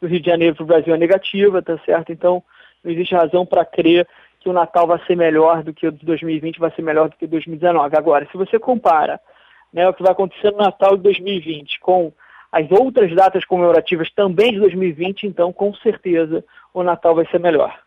do 0.00 0.08
Rio 0.08 0.20
de 0.20 0.30
Janeiro 0.30 0.56
para 0.56 0.62
o 0.62 0.66
Brasil 0.66 0.94
é 0.94 0.98
negativa, 0.98 1.62
tá 1.62 1.78
certo? 1.84 2.12
Então, 2.12 2.42
não 2.82 2.90
existe 2.90 3.14
razão 3.14 3.44
para 3.44 3.64
crer 3.64 4.06
que 4.40 4.48
o 4.48 4.52
Natal 4.52 4.86
vai 4.86 4.98
ser 5.06 5.16
melhor 5.16 5.62
do 5.62 5.72
que 5.72 5.86
o 5.86 5.92
de 5.92 6.04
2020, 6.04 6.58
vai 6.58 6.70
ser 6.72 6.82
melhor 6.82 7.08
do 7.08 7.16
que 7.16 7.26
2019. 7.26 7.96
Agora, 7.96 8.26
se 8.30 8.36
você 8.36 8.58
compara 8.58 9.20
né, 9.72 9.88
o 9.88 9.94
que 9.94 10.02
vai 10.02 10.12
acontecer 10.12 10.50
no 10.50 10.58
Natal 10.58 10.96
de 10.96 11.02
2020 11.02 11.80
com 11.80 12.12
as 12.52 12.70
outras 12.70 13.12
datas 13.14 13.44
comemorativas 13.44 14.10
também 14.12 14.52
de 14.52 14.60
2020, 14.60 15.26
então 15.26 15.52
com 15.52 15.74
certeza 15.74 16.44
o 16.72 16.82
Natal 16.82 17.14
vai 17.14 17.26
ser 17.26 17.40
melhor. 17.40 17.83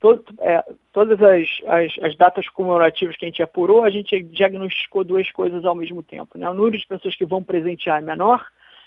Todo, 0.00 0.24
é, 0.40 0.64
todas 0.92 1.20
as, 1.20 1.48
as, 1.66 1.92
as, 2.04 2.16
datas 2.16 2.48
comemorativas 2.50 3.16
que 3.16 3.24
a 3.24 3.28
gente 3.28 3.42
apurou, 3.42 3.82
a 3.82 3.90
gente 3.90 4.22
diagnosticou 4.22 5.02
duas 5.02 5.28
coisas 5.32 5.64
ao 5.64 5.74
mesmo 5.74 6.04
tempo. 6.04 6.38
Né? 6.38 6.48
O 6.48 6.54
número 6.54 6.78
de 6.78 6.86
pessoas 6.86 7.16
que 7.16 7.26
vão 7.26 7.42
presentear 7.42 7.98
é 7.98 8.04
menor 8.04 8.46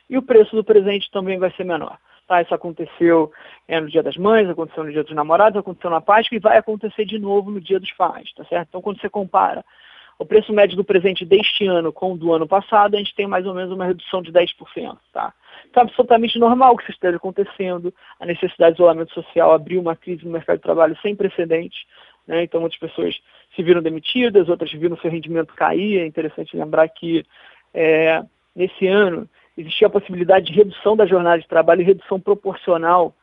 e 0.10 0.18
o 0.18 0.22
preço 0.22 0.56
do 0.56 0.64
presente 0.64 1.12
também 1.12 1.38
vai 1.38 1.52
ser 1.52 1.66
menor. 1.66 1.98
Tá? 2.32 2.42
Isso 2.42 2.56
aconteceu 2.56 3.30
é, 3.68 3.78
no 3.82 3.90
Dia 3.90 4.02
das 4.02 4.16
Mães, 4.16 4.48
aconteceu 4.48 4.86
no 4.86 4.92
Dia 4.94 5.04
dos 5.04 5.14
Namorados, 5.14 5.60
aconteceu 5.60 5.90
na 5.90 6.00
Páscoa 6.00 6.38
e 6.38 6.40
vai 6.40 6.58
acontecer 6.58 7.04
de 7.04 7.20
novo 7.20 7.52
no 7.52 7.60
Dia 7.60 7.78
dos 7.78 7.92
Pais, 7.92 8.32
tá 8.34 8.46
certo? 8.46 8.70
Então, 8.70 8.82
quando 8.82 9.02
você 9.02 9.10
compara 9.10 9.66
o 10.18 10.26
preço 10.26 10.54
médio 10.54 10.78
do 10.78 10.84
presente 10.86 11.26
deste 11.26 11.68
ano 11.68 11.92
com 11.92 12.14
o 12.14 12.18
do 12.18 12.32
ano 12.32 12.48
passado, 12.48 12.96
a 12.96 12.98
gente 13.00 13.14
tem 13.16 13.28
mais 13.28 13.46
ou 13.46 13.54
menos 13.54 13.74
uma 13.74 13.84
redução 13.84 14.22
de 14.22 14.32
10%, 14.32 14.98
tá? 15.12 15.34
Então, 15.70 15.82
é 15.82 15.86
absolutamente 15.86 16.40
normal 16.40 16.78
que 16.78 16.84
isso 16.84 16.94
esteja 16.94 17.18
acontecendo. 17.18 17.94
A 18.18 18.26
necessidade 18.26 18.78
de 18.78 18.82
isolamento 18.82 19.14
social 19.14 19.52
abriu 19.52 19.82
uma 19.82 19.98
crise 19.98 20.24
no 20.24 20.32
mercado 20.32 20.56
de 20.56 20.64
trabalho 20.64 20.98
sem 21.02 21.14
precedentes. 21.14 21.84
Né? 22.26 22.44
Então, 22.44 22.62
muitas 22.62 22.80
pessoas 22.80 23.14
se 23.54 23.62
viram 23.62 23.82
demitidas, 23.82 24.48
outras 24.48 24.72
viram 24.72 24.96
seu 24.96 25.12
rendimento 25.12 25.54
cair. 25.54 26.00
É 26.00 26.06
interessante 26.06 26.56
lembrar 26.56 26.88
que 26.88 27.26
é, 27.74 28.24
nesse 28.56 28.88
ano 28.88 29.28
existia 29.62 29.88
a 29.88 29.92
possibilidade 29.92 30.46
de 30.46 30.54
redução 30.54 30.96
da 30.96 31.06
jornada 31.06 31.40
de 31.40 31.48
trabalho 31.48 31.82
e 31.82 31.86
redução 31.86 32.20
proporcional 32.20 33.16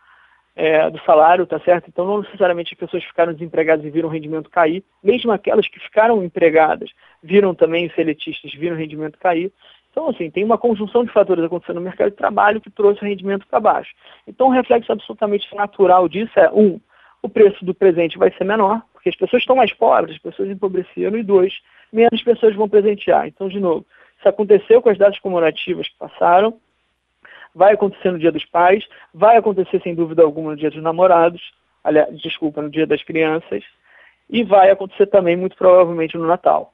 é, 0.59 0.91
do 0.91 0.99
salário, 1.05 1.47
tá 1.47 1.61
certo? 1.61 1.89
Então, 1.89 2.05
não 2.05 2.23
necessariamente 2.23 2.75
as 2.75 2.79
pessoas 2.79 3.05
ficaram 3.05 3.33
desempregadas 3.33 3.85
e 3.85 3.91
viram 3.91 4.09
o 4.09 4.13
rendimento 4.13 4.51
cair, 4.51 4.83
mesmo 5.03 5.31
aquelas 5.31 5.69
que 5.69 5.79
ficaram 5.79 6.23
empregadas 6.25 6.91
viram 7.23 7.55
também 7.55 7.87
os 7.87 7.95
seletistas, 7.95 8.53
viram 8.55 8.75
o 8.75 8.79
rendimento 8.79 9.19
cair. 9.19 9.53
Então, 9.91 10.09
assim, 10.09 10.31
tem 10.31 10.45
uma 10.45 10.59
conjunção 10.59 11.05
de 11.05 11.13
fatores 11.13 11.45
acontecendo 11.45 11.77
no 11.77 11.83
mercado 11.83 12.11
de 12.11 12.17
trabalho 12.17 12.61
que 12.61 12.71
trouxe 12.71 13.03
o 13.03 13.07
rendimento 13.07 13.47
para 13.47 13.61
baixo. 13.61 13.95
Então, 14.27 14.49
um 14.49 14.51
reflexo 14.51 14.91
absolutamente 14.91 15.47
natural 15.55 16.09
disso 16.09 16.33
é, 16.39 16.51
um, 16.51 16.81
o 17.23 17.29
preço 17.29 17.65
do 17.65 17.75
presente 17.75 18.19
vai 18.19 18.33
ser 18.33 18.45
menor, 18.45 18.83
porque 18.93 19.09
as 19.09 19.17
pessoas 19.17 19.43
estão 19.43 19.57
mais 19.57 19.73
pobres, 19.73 20.17
as 20.17 20.23
pessoas 20.23 20.51
empobreceram, 20.51 21.17
e 21.17 21.23
dois, 21.23 21.55
menos 21.93 22.23
pessoas 22.23 22.55
vão 22.57 22.69
presentear. 22.69 23.29
Então, 23.29 23.49
de 23.49 23.61
novo, 23.61 23.87
isso 24.19 24.29
aconteceu 24.29 24.83
com 24.83 24.91
as 24.91 24.99
datas 24.99 25.19
comemorativas 25.21 25.89
que 25.89 25.97
passaram, 25.97 26.59
vai 27.55 27.73
acontecer 27.73 28.11
no 28.11 28.19
Dia 28.19 28.33
dos 28.33 28.45
Pais, 28.45 28.85
vai 29.15 29.37
acontecer 29.37 29.81
sem 29.83 29.95
dúvida 29.95 30.23
alguma 30.23 30.51
no 30.51 30.57
Dia 30.57 30.71
dos 30.71 30.83
Namorados, 30.83 31.53
aliás, 31.83 32.21
desculpa, 32.21 32.61
no 32.61 32.71
Dia 32.71 32.87
das 32.87 33.03
Crianças, 33.03 33.65
e 34.29 34.45
vai 34.45 34.71
acontecer 34.71 35.07
também 35.07 35.37
muito 35.37 35.57
provavelmente 35.57 36.17
no 36.19 36.27
Natal. 36.27 36.73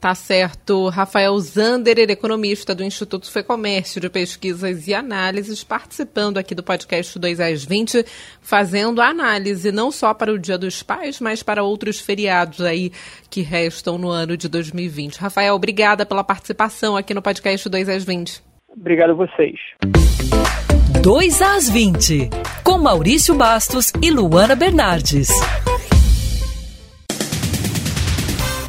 Tá 0.00 0.14
certo. 0.14 0.88
Rafael 0.88 1.36
Zander, 1.40 1.98
economista 1.98 2.72
do 2.72 2.84
Instituto 2.84 3.30
Fecomércio 3.30 4.00
de 4.00 4.08
Pesquisas 4.08 4.86
e 4.86 4.94
Análises, 4.94 5.64
participando 5.64 6.38
aqui 6.38 6.54
do 6.54 6.62
podcast 6.62 7.18
2 7.18 7.40
às 7.40 7.64
20, 7.64 8.04
fazendo 8.40 9.00
a 9.00 9.08
análise 9.08 9.72
não 9.72 9.90
só 9.90 10.14
para 10.14 10.32
o 10.32 10.38
Dia 10.38 10.56
dos 10.56 10.84
Pais, 10.84 11.20
mas 11.20 11.42
para 11.42 11.64
outros 11.64 12.00
feriados 12.00 12.60
aí 12.60 12.92
que 13.28 13.40
restam 13.40 13.98
no 13.98 14.08
ano 14.08 14.36
de 14.36 14.48
2020. 14.48 15.16
Rafael, 15.16 15.54
obrigada 15.54 16.06
pela 16.06 16.22
participação 16.22 16.96
aqui 16.96 17.12
no 17.12 17.20
podcast 17.20 17.68
2 17.68 17.88
às 17.88 18.04
20. 18.04 18.40
Obrigado 18.68 19.10
a 19.10 19.14
vocês. 19.14 19.58
2 21.02 21.42
às 21.42 21.68
20, 21.68 22.30
com 22.62 22.78
Maurício 22.78 23.34
Bastos 23.34 23.92
e 24.00 24.10
Luana 24.10 24.54
Bernardes. 24.54 25.28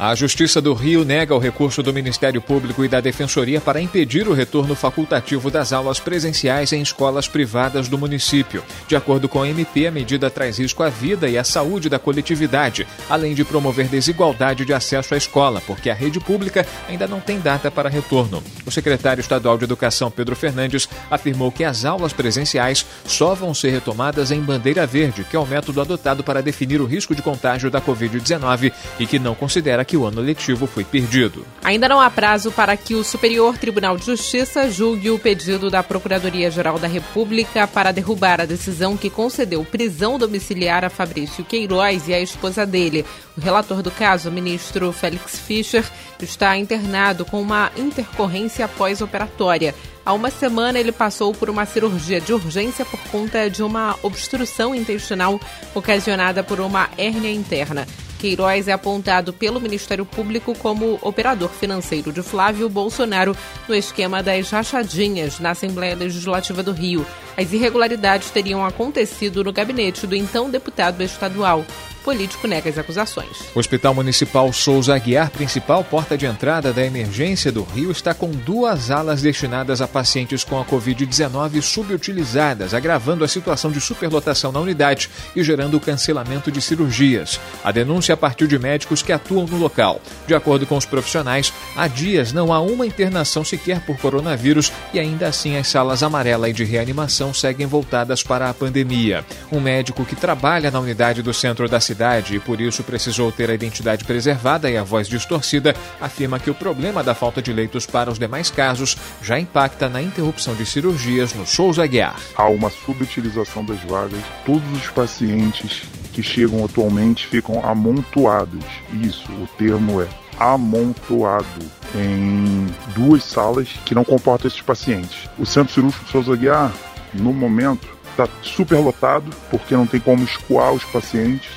A 0.02 0.14
Justiça 0.14 0.62
do 0.62 0.72
Rio 0.72 1.04
nega 1.04 1.34
o 1.34 1.38
recurso 1.38 1.82
do 1.82 1.92
Ministério 1.92 2.40
Público 2.40 2.82
e 2.82 2.88
da 2.88 3.02
Defensoria 3.02 3.60
para 3.60 3.82
impedir 3.82 4.26
o 4.26 4.32
retorno 4.32 4.74
facultativo 4.74 5.50
das 5.50 5.74
aulas 5.74 6.00
presenciais 6.00 6.72
em 6.72 6.80
escolas 6.80 7.28
privadas 7.28 7.86
do 7.86 7.98
município. 7.98 8.64
De 8.88 8.96
acordo 8.96 9.28
com 9.28 9.42
a 9.42 9.48
MP, 9.50 9.86
a 9.86 9.90
medida 9.90 10.30
traz 10.30 10.58
risco 10.58 10.82
à 10.82 10.88
vida 10.88 11.28
e 11.28 11.36
à 11.36 11.44
saúde 11.44 11.90
da 11.90 11.98
coletividade, 11.98 12.88
além 13.10 13.34
de 13.34 13.44
promover 13.44 13.88
desigualdade 13.88 14.64
de 14.64 14.72
acesso 14.72 15.12
à 15.12 15.18
escola, 15.18 15.60
porque 15.66 15.90
a 15.90 15.94
rede 15.94 16.18
pública 16.18 16.66
ainda 16.88 17.06
não 17.06 17.20
tem 17.20 17.38
data 17.38 17.70
para 17.70 17.90
retorno. 17.90 18.42
O 18.64 18.70
secretário 18.70 19.20
estadual 19.20 19.58
de 19.58 19.64
Educação, 19.64 20.10
Pedro 20.10 20.34
Fernandes, 20.34 20.88
afirmou 21.10 21.52
que 21.52 21.62
as 21.62 21.84
aulas 21.84 22.14
presenciais 22.14 22.86
só 23.04 23.34
vão 23.34 23.52
ser 23.52 23.68
retomadas 23.68 24.30
em 24.30 24.40
bandeira 24.40 24.86
verde, 24.86 25.26
que 25.28 25.36
é 25.36 25.38
o 25.38 25.44
método 25.44 25.78
adotado 25.78 26.24
para 26.24 26.42
definir 26.42 26.80
o 26.80 26.86
risco 26.86 27.14
de 27.14 27.20
contágio 27.20 27.70
da 27.70 27.82
Covid-19 27.82 28.72
e 28.98 29.06
que 29.06 29.18
não 29.18 29.34
considera 29.34 29.89
que 29.90 29.96
o 29.96 30.06
ano 30.06 30.20
letivo 30.20 30.68
foi 30.68 30.84
perdido. 30.84 31.44
Ainda 31.64 31.88
não 31.88 32.00
há 32.00 32.08
prazo 32.08 32.52
para 32.52 32.76
que 32.76 32.94
o 32.94 33.02
Superior 33.02 33.58
Tribunal 33.58 33.96
de 33.96 34.06
Justiça 34.06 34.70
julgue 34.70 35.10
o 35.10 35.18
pedido 35.18 35.68
da 35.68 35.82
Procuradoria-Geral 35.82 36.78
da 36.78 36.86
República 36.86 37.66
para 37.66 37.90
derrubar 37.90 38.40
a 38.40 38.44
decisão 38.44 38.96
que 38.96 39.10
concedeu 39.10 39.64
prisão 39.64 40.16
domiciliar 40.16 40.84
a 40.84 40.90
Fabrício 40.90 41.44
Queiroz 41.44 42.06
e 42.06 42.14
a 42.14 42.20
esposa 42.20 42.64
dele. 42.64 43.04
O 43.36 43.40
relator 43.40 43.82
do 43.82 43.90
caso, 43.90 44.28
o 44.28 44.32
ministro 44.32 44.92
Félix 44.92 45.40
Fischer, 45.40 45.84
está 46.22 46.56
internado 46.56 47.24
com 47.24 47.42
uma 47.42 47.72
intercorrência 47.76 48.68
pós-operatória. 48.68 49.74
Há 50.06 50.12
uma 50.12 50.30
semana 50.30 50.78
ele 50.78 50.92
passou 50.92 51.34
por 51.34 51.50
uma 51.50 51.66
cirurgia 51.66 52.20
de 52.20 52.32
urgência 52.32 52.84
por 52.84 53.00
conta 53.10 53.50
de 53.50 53.60
uma 53.60 53.96
obstrução 54.04 54.72
intestinal 54.72 55.40
ocasionada 55.74 56.44
por 56.44 56.60
uma 56.60 56.88
hérnia 56.96 57.32
interna. 57.32 57.88
Queiroz 58.20 58.68
é 58.68 58.72
apontado 58.72 59.32
pelo 59.32 59.58
Ministério 59.58 60.04
Público 60.04 60.54
como 60.58 60.98
operador 61.00 61.48
financeiro 61.48 62.12
de 62.12 62.22
Flávio 62.22 62.68
Bolsonaro 62.68 63.34
no 63.66 63.74
esquema 63.74 64.22
das 64.22 64.50
rachadinhas 64.50 65.40
na 65.40 65.52
Assembleia 65.52 65.96
Legislativa 65.96 66.62
do 66.62 66.70
Rio. 66.70 67.06
As 67.34 67.50
irregularidades 67.50 68.30
teriam 68.30 68.62
acontecido 68.62 69.42
no 69.42 69.54
gabinete 69.54 70.06
do 70.06 70.14
então 70.14 70.50
deputado 70.50 71.00
estadual 71.00 71.64
político 72.00 72.46
nega 72.46 72.68
as 72.68 72.78
acusações. 72.78 73.28
O 73.54 73.58
Hospital 73.58 73.94
Municipal 73.94 74.52
Souza 74.52 74.94
Aguiar, 74.94 75.30
principal 75.30 75.84
porta 75.84 76.16
de 76.16 76.26
entrada 76.26 76.72
da 76.72 76.84
emergência 76.84 77.52
do 77.52 77.62
Rio, 77.62 77.90
está 77.90 78.14
com 78.14 78.30
duas 78.30 78.90
alas 78.90 79.22
destinadas 79.22 79.80
a 79.80 79.88
pacientes 79.88 80.42
com 80.42 80.58
a 80.58 80.64
Covid-19 80.64 81.62
subutilizadas, 81.62 82.74
agravando 82.74 83.24
a 83.24 83.28
situação 83.28 83.70
de 83.70 83.80
superlotação 83.80 84.50
na 84.50 84.60
unidade 84.60 85.10
e 85.36 85.42
gerando 85.42 85.76
o 85.76 85.80
cancelamento 85.80 86.50
de 86.50 86.60
cirurgias. 86.60 87.38
A 87.62 87.70
denúncia 87.70 88.14
a 88.14 88.16
partir 88.16 88.48
de 88.48 88.58
médicos 88.58 89.02
que 89.02 89.12
atuam 89.12 89.46
no 89.46 89.58
local. 89.58 90.00
De 90.26 90.34
acordo 90.34 90.66
com 90.66 90.76
os 90.76 90.86
profissionais, 90.86 91.52
há 91.76 91.86
dias 91.86 92.32
não 92.32 92.52
há 92.52 92.60
uma 92.60 92.86
internação 92.86 93.44
sequer 93.44 93.80
por 93.80 93.98
coronavírus 93.98 94.72
e 94.92 94.98
ainda 94.98 95.28
assim 95.28 95.56
as 95.56 95.68
salas 95.68 96.02
amarela 96.02 96.48
e 96.48 96.52
de 96.52 96.64
reanimação 96.64 97.32
seguem 97.34 97.66
voltadas 97.66 98.22
para 98.22 98.48
a 98.48 98.54
pandemia. 98.54 99.24
Um 99.52 99.60
médico 99.60 100.04
que 100.04 100.16
trabalha 100.16 100.70
na 100.70 100.80
unidade 100.80 101.22
do 101.22 101.34
centro 101.34 101.68
da 101.68 101.78
cidade 101.78 101.89
e 102.34 102.38
por 102.38 102.60
isso 102.60 102.82
precisou 102.82 103.32
ter 103.32 103.50
a 103.50 103.54
identidade 103.54 104.04
preservada 104.04 104.70
e 104.70 104.76
a 104.76 104.82
voz 104.82 105.08
distorcida, 105.08 105.74
afirma 106.00 106.38
que 106.38 106.50
o 106.50 106.54
problema 106.54 107.02
da 107.02 107.14
falta 107.14 107.42
de 107.42 107.52
leitos 107.52 107.86
para 107.86 108.10
os 108.10 108.18
demais 108.18 108.50
casos 108.50 108.96
já 109.22 109.38
impacta 109.38 109.88
na 109.88 110.00
interrupção 110.00 110.54
de 110.54 110.64
cirurgias 110.64 111.34
no 111.34 111.46
Souza 111.46 111.86
Guiar. 111.86 112.16
Há 112.36 112.48
uma 112.48 112.70
subutilização 112.70 113.64
das 113.64 113.80
vagas. 113.80 114.20
Todos 114.44 114.72
os 114.72 114.88
pacientes 114.88 115.82
que 116.12 116.22
chegam 116.22 116.64
atualmente 116.64 117.26
ficam 117.26 117.64
amontoados. 117.64 118.64
Isso, 119.02 119.30
o 119.32 119.48
termo 119.58 120.02
é 120.02 120.08
amontoado 120.38 121.46
em 121.94 122.66
duas 122.94 123.22
salas 123.24 123.68
que 123.84 123.94
não 123.94 124.04
comportam 124.04 124.48
esses 124.48 124.62
pacientes. 124.62 125.28
O 125.38 125.44
Centro 125.44 125.74
Cirúrgico 125.74 126.10
Souza 126.10 126.34
Guiar, 126.34 126.72
no 127.12 127.32
momento, 127.32 127.88
está 128.24 128.28
super 128.42 128.78
lotado 128.78 129.30
porque 129.50 129.74
não 129.74 129.86
tem 129.86 130.00
como 130.00 130.24
escoar 130.24 130.72
os 130.72 130.84
pacientes. 130.84 131.50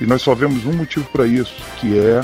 E 0.00 0.04
nós 0.04 0.22
só 0.22 0.34
vemos 0.34 0.64
um 0.66 0.72
motivo 0.72 1.06
para 1.06 1.26
isso, 1.26 1.54
que 1.78 1.98
é 1.98 2.22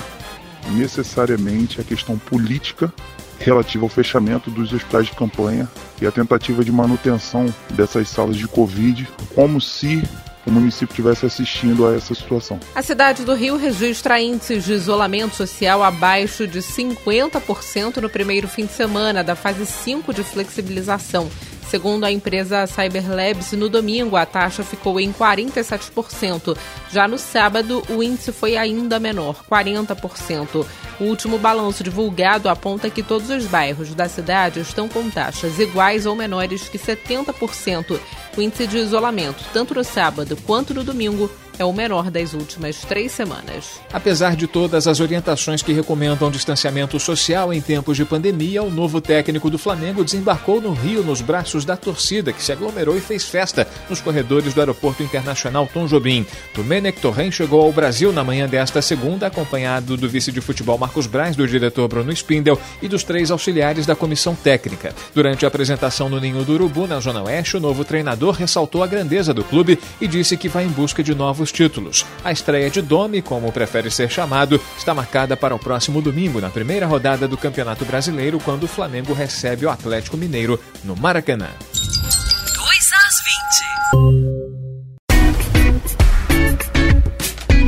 necessariamente 0.73 1.81
a 1.81 1.85
questão 1.85 2.19
política 2.19 2.93
relativa 3.39 3.85
ao 3.85 3.89
fechamento 3.89 4.51
dos 4.51 4.73
hospitais 4.73 5.07
de 5.07 5.13
campanha 5.13 5.69
e 6.01 6.07
a 6.07 6.13
tentativa 6.13 6.65
de 6.65 6.71
manutenção 6.71 7.53
dessas 7.71 8.09
salas 8.09 8.37
de 8.37 8.47
Covid, 8.47 9.09
como 9.35 9.61
se 9.61 10.03
o 10.47 10.51
município 10.51 10.93
estivesse 10.93 11.25
assistindo 11.25 11.87
a 11.87 11.95
essa 11.95 12.15
situação. 12.15 12.59
A 12.75 12.83
cidade 12.83 13.25
do 13.25 13.35
Rio 13.35 13.57
registra 13.57 14.21
índices 14.21 14.65
de 14.65 14.73
isolamento 14.73 15.35
social 15.35 15.83
abaixo 15.83 16.47
de 16.47 16.61
50% 16.61 17.99
no 17.99 18.09
primeiro 18.09 18.49
fim 18.49 18.67
de 18.67 18.73
semana 18.73 19.23
da 19.23 19.35
fase 19.35 19.65
5 19.65 20.13
de 20.13 20.23
flexibilização 20.23 21.31
Segundo 21.73 22.05
a 22.05 22.13
empresa 22.13 22.67
Cyberlabs, 22.67 23.53
no 23.53 23.67
domingo 23.67 24.15
a 24.15 24.27
taxa 24.27 24.63
ficou 24.63 25.01
em 25.01 25.11
47%. 25.11 26.55
Já 26.91 27.09
no 27.09 27.17
sábado, 27.17 27.83
o 27.89 28.03
índice 28.03 28.31
foi 28.31 28.59
ainda 28.59 29.01
menor, 29.01 29.43
40%. 29.51 30.67
O 31.01 31.05
último 31.05 31.39
balanço 31.39 31.83
divulgado 31.83 32.51
aponta 32.51 32.91
que 32.91 33.03
todos 33.03 33.31
os 33.31 33.47
bairros 33.47 33.95
da 33.95 34.07
cidade 34.07 34.61
estão 34.61 34.87
com 34.87 35.09
taxas 35.09 35.59
iguais 35.59 36.05
ou 36.05 36.15
menores 36.15 36.69
que 36.69 36.79
70%. 36.79 37.99
O 38.37 38.43
índice 38.43 38.67
de 38.67 38.77
isolamento, 38.77 39.43
tanto 39.55 39.75
no 39.75 39.83
sábado 39.83 40.37
quanto 40.45 40.75
no 40.75 40.85
domingo, 40.85 41.31
é 41.63 41.65
o 41.65 41.73
menor 41.73 42.11
das 42.11 42.35
últimas 42.35 42.81
três 42.81 43.13
semanas. 43.13 43.81
Apesar 43.93 44.35
de 44.35 44.49
todas 44.49 44.89
as 44.89 44.99
orientações 44.99 45.63
que 45.63 45.73
recomendam 45.73 46.29
distanciamento 46.29 46.99
social 46.99 47.53
em 47.53 47.61
tempos 47.61 47.97
de 47.97 48.05
pandemia, 48.05 48.65
o 48.65 48.71
novo 48.71 49.01
técnico 49.01 49.49
do 49.49 49.59
Flamengo 49.59 50.05
desembarcou 50.05 50.61
no 50.61 50.73
Rio 50.73 51.05
nos 51.05 51.21
braços 51.21 51.65
da 51.65 51.77
torcida, 51.77 52.33
que 52.33 52.43
se 52.43 52.51
aglomerou 52.51 52.97
e 52.97 53.01
fez 53.01 53.29
festa 53.29 53.67
nos 53.89 54.01
corredores 54.01 54.53
do 54.53 54.61
Aeroporto 54.61 55.05
Internacional 55.05 55.69
Tom 55.73 55.87
Jobim. 55.87 56.27
Domenech 56.53 57.01
Torren 57.01 57.31
chegou 57.31 57.63
ao 57.63 57.73
Brasil 57.73 58.13
na 58.13 58.25
manhã 58.25 58.49
desta 58.49 58.83
segunda, 58.83 59.29
acompanhado 59.29 59.97
do 59.97 60.09
vice 60.09 60.33
de 60.33 60.41
futebol 60.41 60.77
Marcos 60.77 61.07
Braz, 61.07 61.37
do 61.37 61.47
diretor 61.47 61.87
Bruno 61.87 62.11
Spindel 62.11 62.59
e 62.83 62.89
dos 62.89 63.05
três 63.05 63.31
auxiliares 63.31 63.87
da 63.87 63.95
comissão 63.95 64.35
técnica. 64.35 64.93
Durante 65.15 65.45
a 65.45 65.49
apresentação 65.49 66.09
no 66.09 66.19
Ninho 66.19 66.45
do 66.45 66.55
Urubu, 66.55 66.89
na 66.89 66.99
Zona 66.99 67.23
Oeste, 67.23 67.57
o 67.57 67.61
novo 67.61 67.85
treinador 67.85 68.35
ressaltou 68.35 68.83
a 68.83 68.87
grandeza 68.89 69.33
do 69.33 69.45
clube 69.45 69.79
e 70.01 70.09
disse 70.09 70.37
que 70.37 70.49
vai 70.49 70.65
em 70.65 70.69
busca 70.69 71.05
de 71.05 71.15
novos 71.15 71.52
títulos. 71.53 72.05
A 72.25 72.33
estreia 72.33 72.71
de 72.71 72.83
Domi, 72.83 73.23
como 73.23 73.53
prefere 73.53 73.91
ser 73.91 74.11
chamado, 74.11 74.61
está 74.77 74.95
marcada 74.95 75.37
para 75.37 75.55
o 75.55 75.59
próximo 75.59 76.01
domingo, 76.01 76.41
na 76.41 76.51
primeira 76.51 76.87
rodada 76.87 77.29
do 77.29 77.37
Campeonato 77.37 77.85
Brasileiro, 77.85 78.41
quando 78.41 78.65
o 78.65 78.69
Flamengo 78.69 79.13
recebe 79.13 79.67
o 79.67 79.71
Atlético 79.71 80.17
Mineiro 80.17 80.59
no 80.83 80.97
Maracanã. 80.97 81.49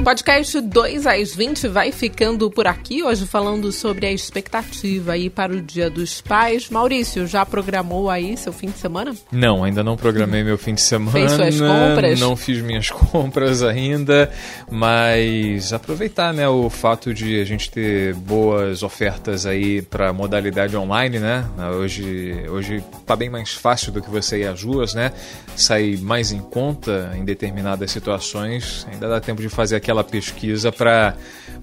Podcast 0.04 0.60
2 0.60 1.06
às 1.06 1.34
20 1.34 1.66
vai 1.68 1.90
ficando 1.90 2.50
por 2.50 2.66
aqui, 2.66 3.02
hoje 3.02 3.26
falando 3.26 3.72
sobre 3.72 4.04
a 4.04 4.12
expectativa 4.12 5.12
aí 5.12 5.30
para 5.30 5.54
o 5.54 5.62
Dia 5.62 5.88
dos 5.88 6.20
Pais. 6.20 6.68
Maurício, 6.68 7.26
já 7.26 7.46
programou 7.46 8.10
aí 8.10 8.36
seu 8.36 8.52
fim 8.52 8.66
de 8.66 8.76
semana? 8.76 9.14
Não, 9.32 9.64
ainda 9.64 9.82
não 9.82 9.96
programei 9.96 10.44
meu 10.44 10.58
fim 10.58 10.74
de 10.74 10.82
semana. 10.82 11.10
Fez 11.10 11.32
suas 11.32 11.58
compras? 11.58 12.20
Não 12.20 12.36
fiz 12.36 12.60
minhas 12.60 12.90
compras 12.92 13.62
ainda, 13.62 14.30
mas 14.70 15.72
aproveitar, 15.72 16.34
né, 16.34 16.46
o 16.46 16.68
fato 16.68 17.14
de 17.14 17.40
a 17.40 17.44
gente 17.46 17.70
ter 17.70 18.12
boas 18.14 18.82
ofertas 18.82 19.46
aí 19.46 19.80
para 19.80 20.12
modalidade 20.12 20.76
online, 20.76 21.18
né? 21.18 21.46
Hoje, 21.78 22.44
hoje 22.50 22.84
tá 23.06 23.16
bem 23.16 23.30
mais 23.30 23.54
fácil 23.54 23.90
do 23.90 24.02
que 24.02 24.10
você 24.10 24.40
ir 24.40 24.48
às 24.48 24.62
ruas, 24.62 24.92
né? 24.92 25.12
Sair 25.56 25.98
mais 26.02 26.30
em 26.30 26.40
conta 26.40 27.10
em 27.16 27.24
determinadas 27.24 27.90
situações. 27.90 28.86
Ainda 28.92 29.08
dá 29.08 29.18
tempo 29.18 29.40
de 29.40 29.48
fazer 29.48 29.76
aquela 29.76 29.93
aquela 29.94 30.04
pesquisa 30.04 30.72
para 30.72 31.14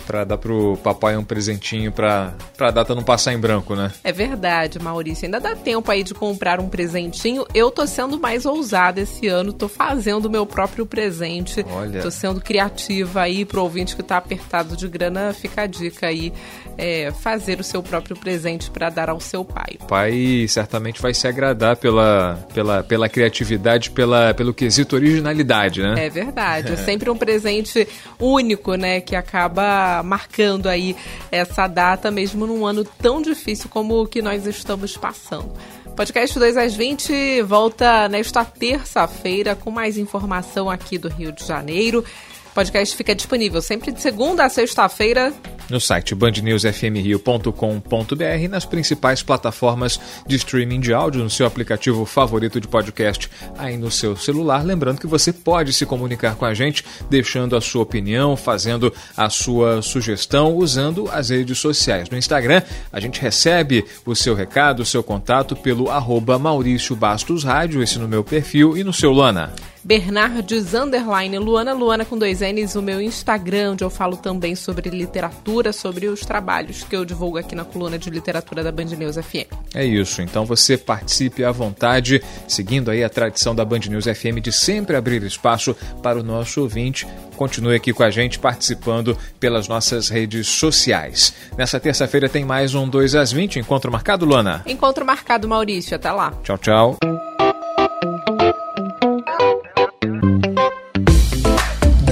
para 0.07 0.23
dar 0.23 0.38
pro 0.38 0.77
papai 0.77 1.15
um 1.15 1.23
presentinho 1.23 1.91
para 1.91 2.33
a 2.59 2.71
data 2.71 2.95
não 2.95 3.03
passar 3.03 3.33
em 3.33 3.38
branco, 3.38 3.75
né? 3.75 3.91
É 4.03 4.11
verdade, 4.11 4.79
Maurício. 4.79 5.25
Ainda 5.25 5.39
dá 5.39 5.55
tempo 5.55 5.91
aí 5.91 6.03
de 6.03 6.13
comprar 6.13 6.59
um 6.59 6.67
presentinho. 6.67 7.45
Eu 7.53 7.69
tô 7.69 7.85
sendo 7.85 8.19
mais 8.19 8.45
ousada 8.45 9.01
esse 9.01 9.27
ano, 9.27 9.53
tô 9.53 9.67
fazendo 9.67 10.25
o 10.25 10.29
meu 10.29 10.45
próprio 10.45 10.85
presente. 10.85 11.63
Olha. 11.69 12.01
Tô 12.01 12.09
sendo 12.09 12.41
criativa 12.41 13.21
aí 13.21 13.45
pro 13.45 13.61
ouvinte 13.61 13.95
que 13.95 14.01
tá 14.01 14.17
apertado 14.17 14.75
de 14.75 14.88
grana, 14.88 15.33
fica 15.33 15.63
a 15.63 15.67
dica 15.67 16.07
aí. 16.07 16.33
É, 16.78 17.12
fazer 17.12 17.60
o 17.60 17.63
seu 17.63 17.84
próprio 17.84 18.16
presente 18.16 18.72
para 18.72 18.90
dar 18.90 19.10
ao 19.10 19.20
seu 19.20 19.44
pai. 19.46 19.78
O 19.82 19.86
pai 19.86 20.46
certamente 20.48 21.01
vai 21.01 21.13
se 21.13 21.28
agradar 21.28 21.75
pela, 21.75 22.48
pela, 22.54 22.82
pela 22.82 23.10
criatividade, 23.10 23.92
pela, 23.92 24.34
pelo 24.34 24.54
quesito 24.54 24.96
originalidade, 24.96 25.82
né? 25.82 26.06
É 26.06 26.10
verdade. 26.10 26.74
É 26.74 26.75
sempre 26.84 27.10
um 27.10 27.18
presente 27.18 27.88
único, 28.20 28.75
né? 28.75 29.01
Que 29.01 29.16
acaba 29.16 30.01
marcando 30.04 30.68
aí 30.68 30.96
essa 31.32 31.68
data, 31.68 32.10
mesmo 32.10 32.48
num 32.48 32.66
ano 32.66 32.84
tão 32.84 33.22
difícil 33.22 33.70
como 33.70 34.01
o 34.01 34.08
que 34.08 34.22
nós 34.22 34.48
estamos 34.48 34.98
passando. 34.98 35.51
Podcast 35.96 36.40
2 36.40 36.58
às 36.58 36.74
20 36.74 37.42
volta 37.44 38.08
nesta 38.08 38.46
terça-feira 38.46 39.56
com 39.56 39.70
mais 39.70 39.98
informação 39.98 40.70
aqui 40.70 40.98
do 40.98 41.10
Rio 41.10 41.32
de 41.32 41.46
Janeiro. 41.46 42.04
O 42.51 42.53
podcast 42.53 42.96
fica 42.96 43.15
disponível 43.15 43.62
sempre 43.62 43.91
de 43.91 44.01
segunda 44.01 44.46
a 44.46 44.50
sexta-feira 44.50 45.34
no 45.72 45.79
site 45.79 46.13
bandnewsfmrio.com.br 46.13 48.50
nas 48.50 48.66
principais 48.66 49.24
plataformas 49.24 49.98
de 50.27 50.35
streaming 50.35 50.81
de 50.81 50.94
áudio, 50.94 51.24
no 51.24 51.29
seu 51.29 51.48
aplicativo 51.48 52.05
favorito 52.05 52.59
de 52.59 52.68
podcast 52.68 53.29
aí 53.57 53.77
no 53.77 53.90
seu 53.90 54.18
celular. 54.18 54.66
Lembrando 54.66 55.00
que 55.00 55.07
você 55.07 55.31
pode 55.31 55.72
se 55.72 55.85
comunicar 55.85 56.35
com 56.35 56.44
a 56.44 56.53
gente, 56.53 56.83
deixando 57.09 57.55
a 57.55 57.61
sua 57.61 57.83
opinião, 57.83 58.35
fazendo 58.35 58.94
a 59.16 59.29
sua 59.29 59.81
sugestão, 59.81 60.53
usando 60.55 61.09
as 61.09 61.29
redes 61.29 61.57
sociais. 61.57 62.09
No 62.09 62.18
Instagram, 62.18 62.61
a 62.92 63.00
gente 63.00 63.22
recebe 63.22 63.85
o 64.05 64.14
seu 64.14 64.35
recado, 64.35 64.81
o 64.81 64.85
seu 64.85 65.01
contato 65.01 65.55
pelo 65.55 65.90
arroba 65.90 66.37
Maurício 66.37 66.98
Bastos 66.98 67.46
Rádio, 67.46 67.81
esse 67.81 67.98
no 67.98 68.09
meu 68.09 68.24
perfil, 68.24 68.77
e 68.77 68.83
no 68.83 68.92
seu 68.92 69.14
Lana. 69.14 69.53
Bernardes 69.83 70.74
Underline 70.74 71.37
Luana, 71.39 71.74
Luana 71.74 72.05
com 72.05 72.17
dois 72.17 72.41
N's, 72.41 72.75
o 72.75 72.81
meu 72.81 73.01
Instagram, 73.01 73.72
onde 73.72 73.83
eu 73.83 73.89
falo 73.89 74.15
também 74.15 74.55
sobre 74.55 74.89
literatura, 74.89 75.74
sobre 75.74 76.07
os 76.07 76.22
trabalhos 76.22 76.83
que 76.83 76.96
eu 76.96 77.03
divulgo 77.03 77.37
aqui 77.37 77.55
na 77.55 77.65
coluna 77.65 77.98
de 77.98 78.09
literatura 78.09 78.63
da 78.63 78.72
Band 78.72 78.85
News 78.85 79.15
FM. 79.15 79.51
É 79.74 79.83
isso, 79.83 80.22
então 80.22 80.46
você 80.46 80.77
participe 80.77 81.44
à 81.44 81.51
vontade, 81.51 82.22
seguindo 82.48 82.91
aí 82.91 83.03
a 83.03 83.09
tradição 83.09 83.55
da 83.55 83.65
Band 83.65 83.79
News 83.89 84.05
FM 84.05 84.39
de 84.41 84.51
sempre 84.51 84.96
abrir 84.96 85.24
espaço 85.24 85.75
para 86.03 86.20
o 86.20 86.24
nosso 86.24 86.61
ouvinte. 86.61 87.07
Continue 87.35 87.75
aqui 87.75 87.91
com 87.91 88.03
a 88.03 88.11
gente 88.11 88.37
participando 88.37 89.17
pelas 89.39 89.67
nossas 89.67 90.09
redes 90.09 90.48
sociais. 90.48 91.33
Nessa 91.57 91.79
terça-feira 91.79 92.29
tem 92.29 92.46
mais 92.46 92.75
um 92.75 92.87
2 92.87 93.15
às 93.15 93.31
20, 93.31 93.57
encontro 93.57 93.91
marcado, 93.91 94.25
Luana? 94.25 94.61
Encontro 94.67 95.03
marcado, 95.03 95.48
Maurício, 95.48 95.96
até 95.96 96.11
lá. 96.11 96.31
Tchau, 96.44 96.57
tchau. 96.59 96.98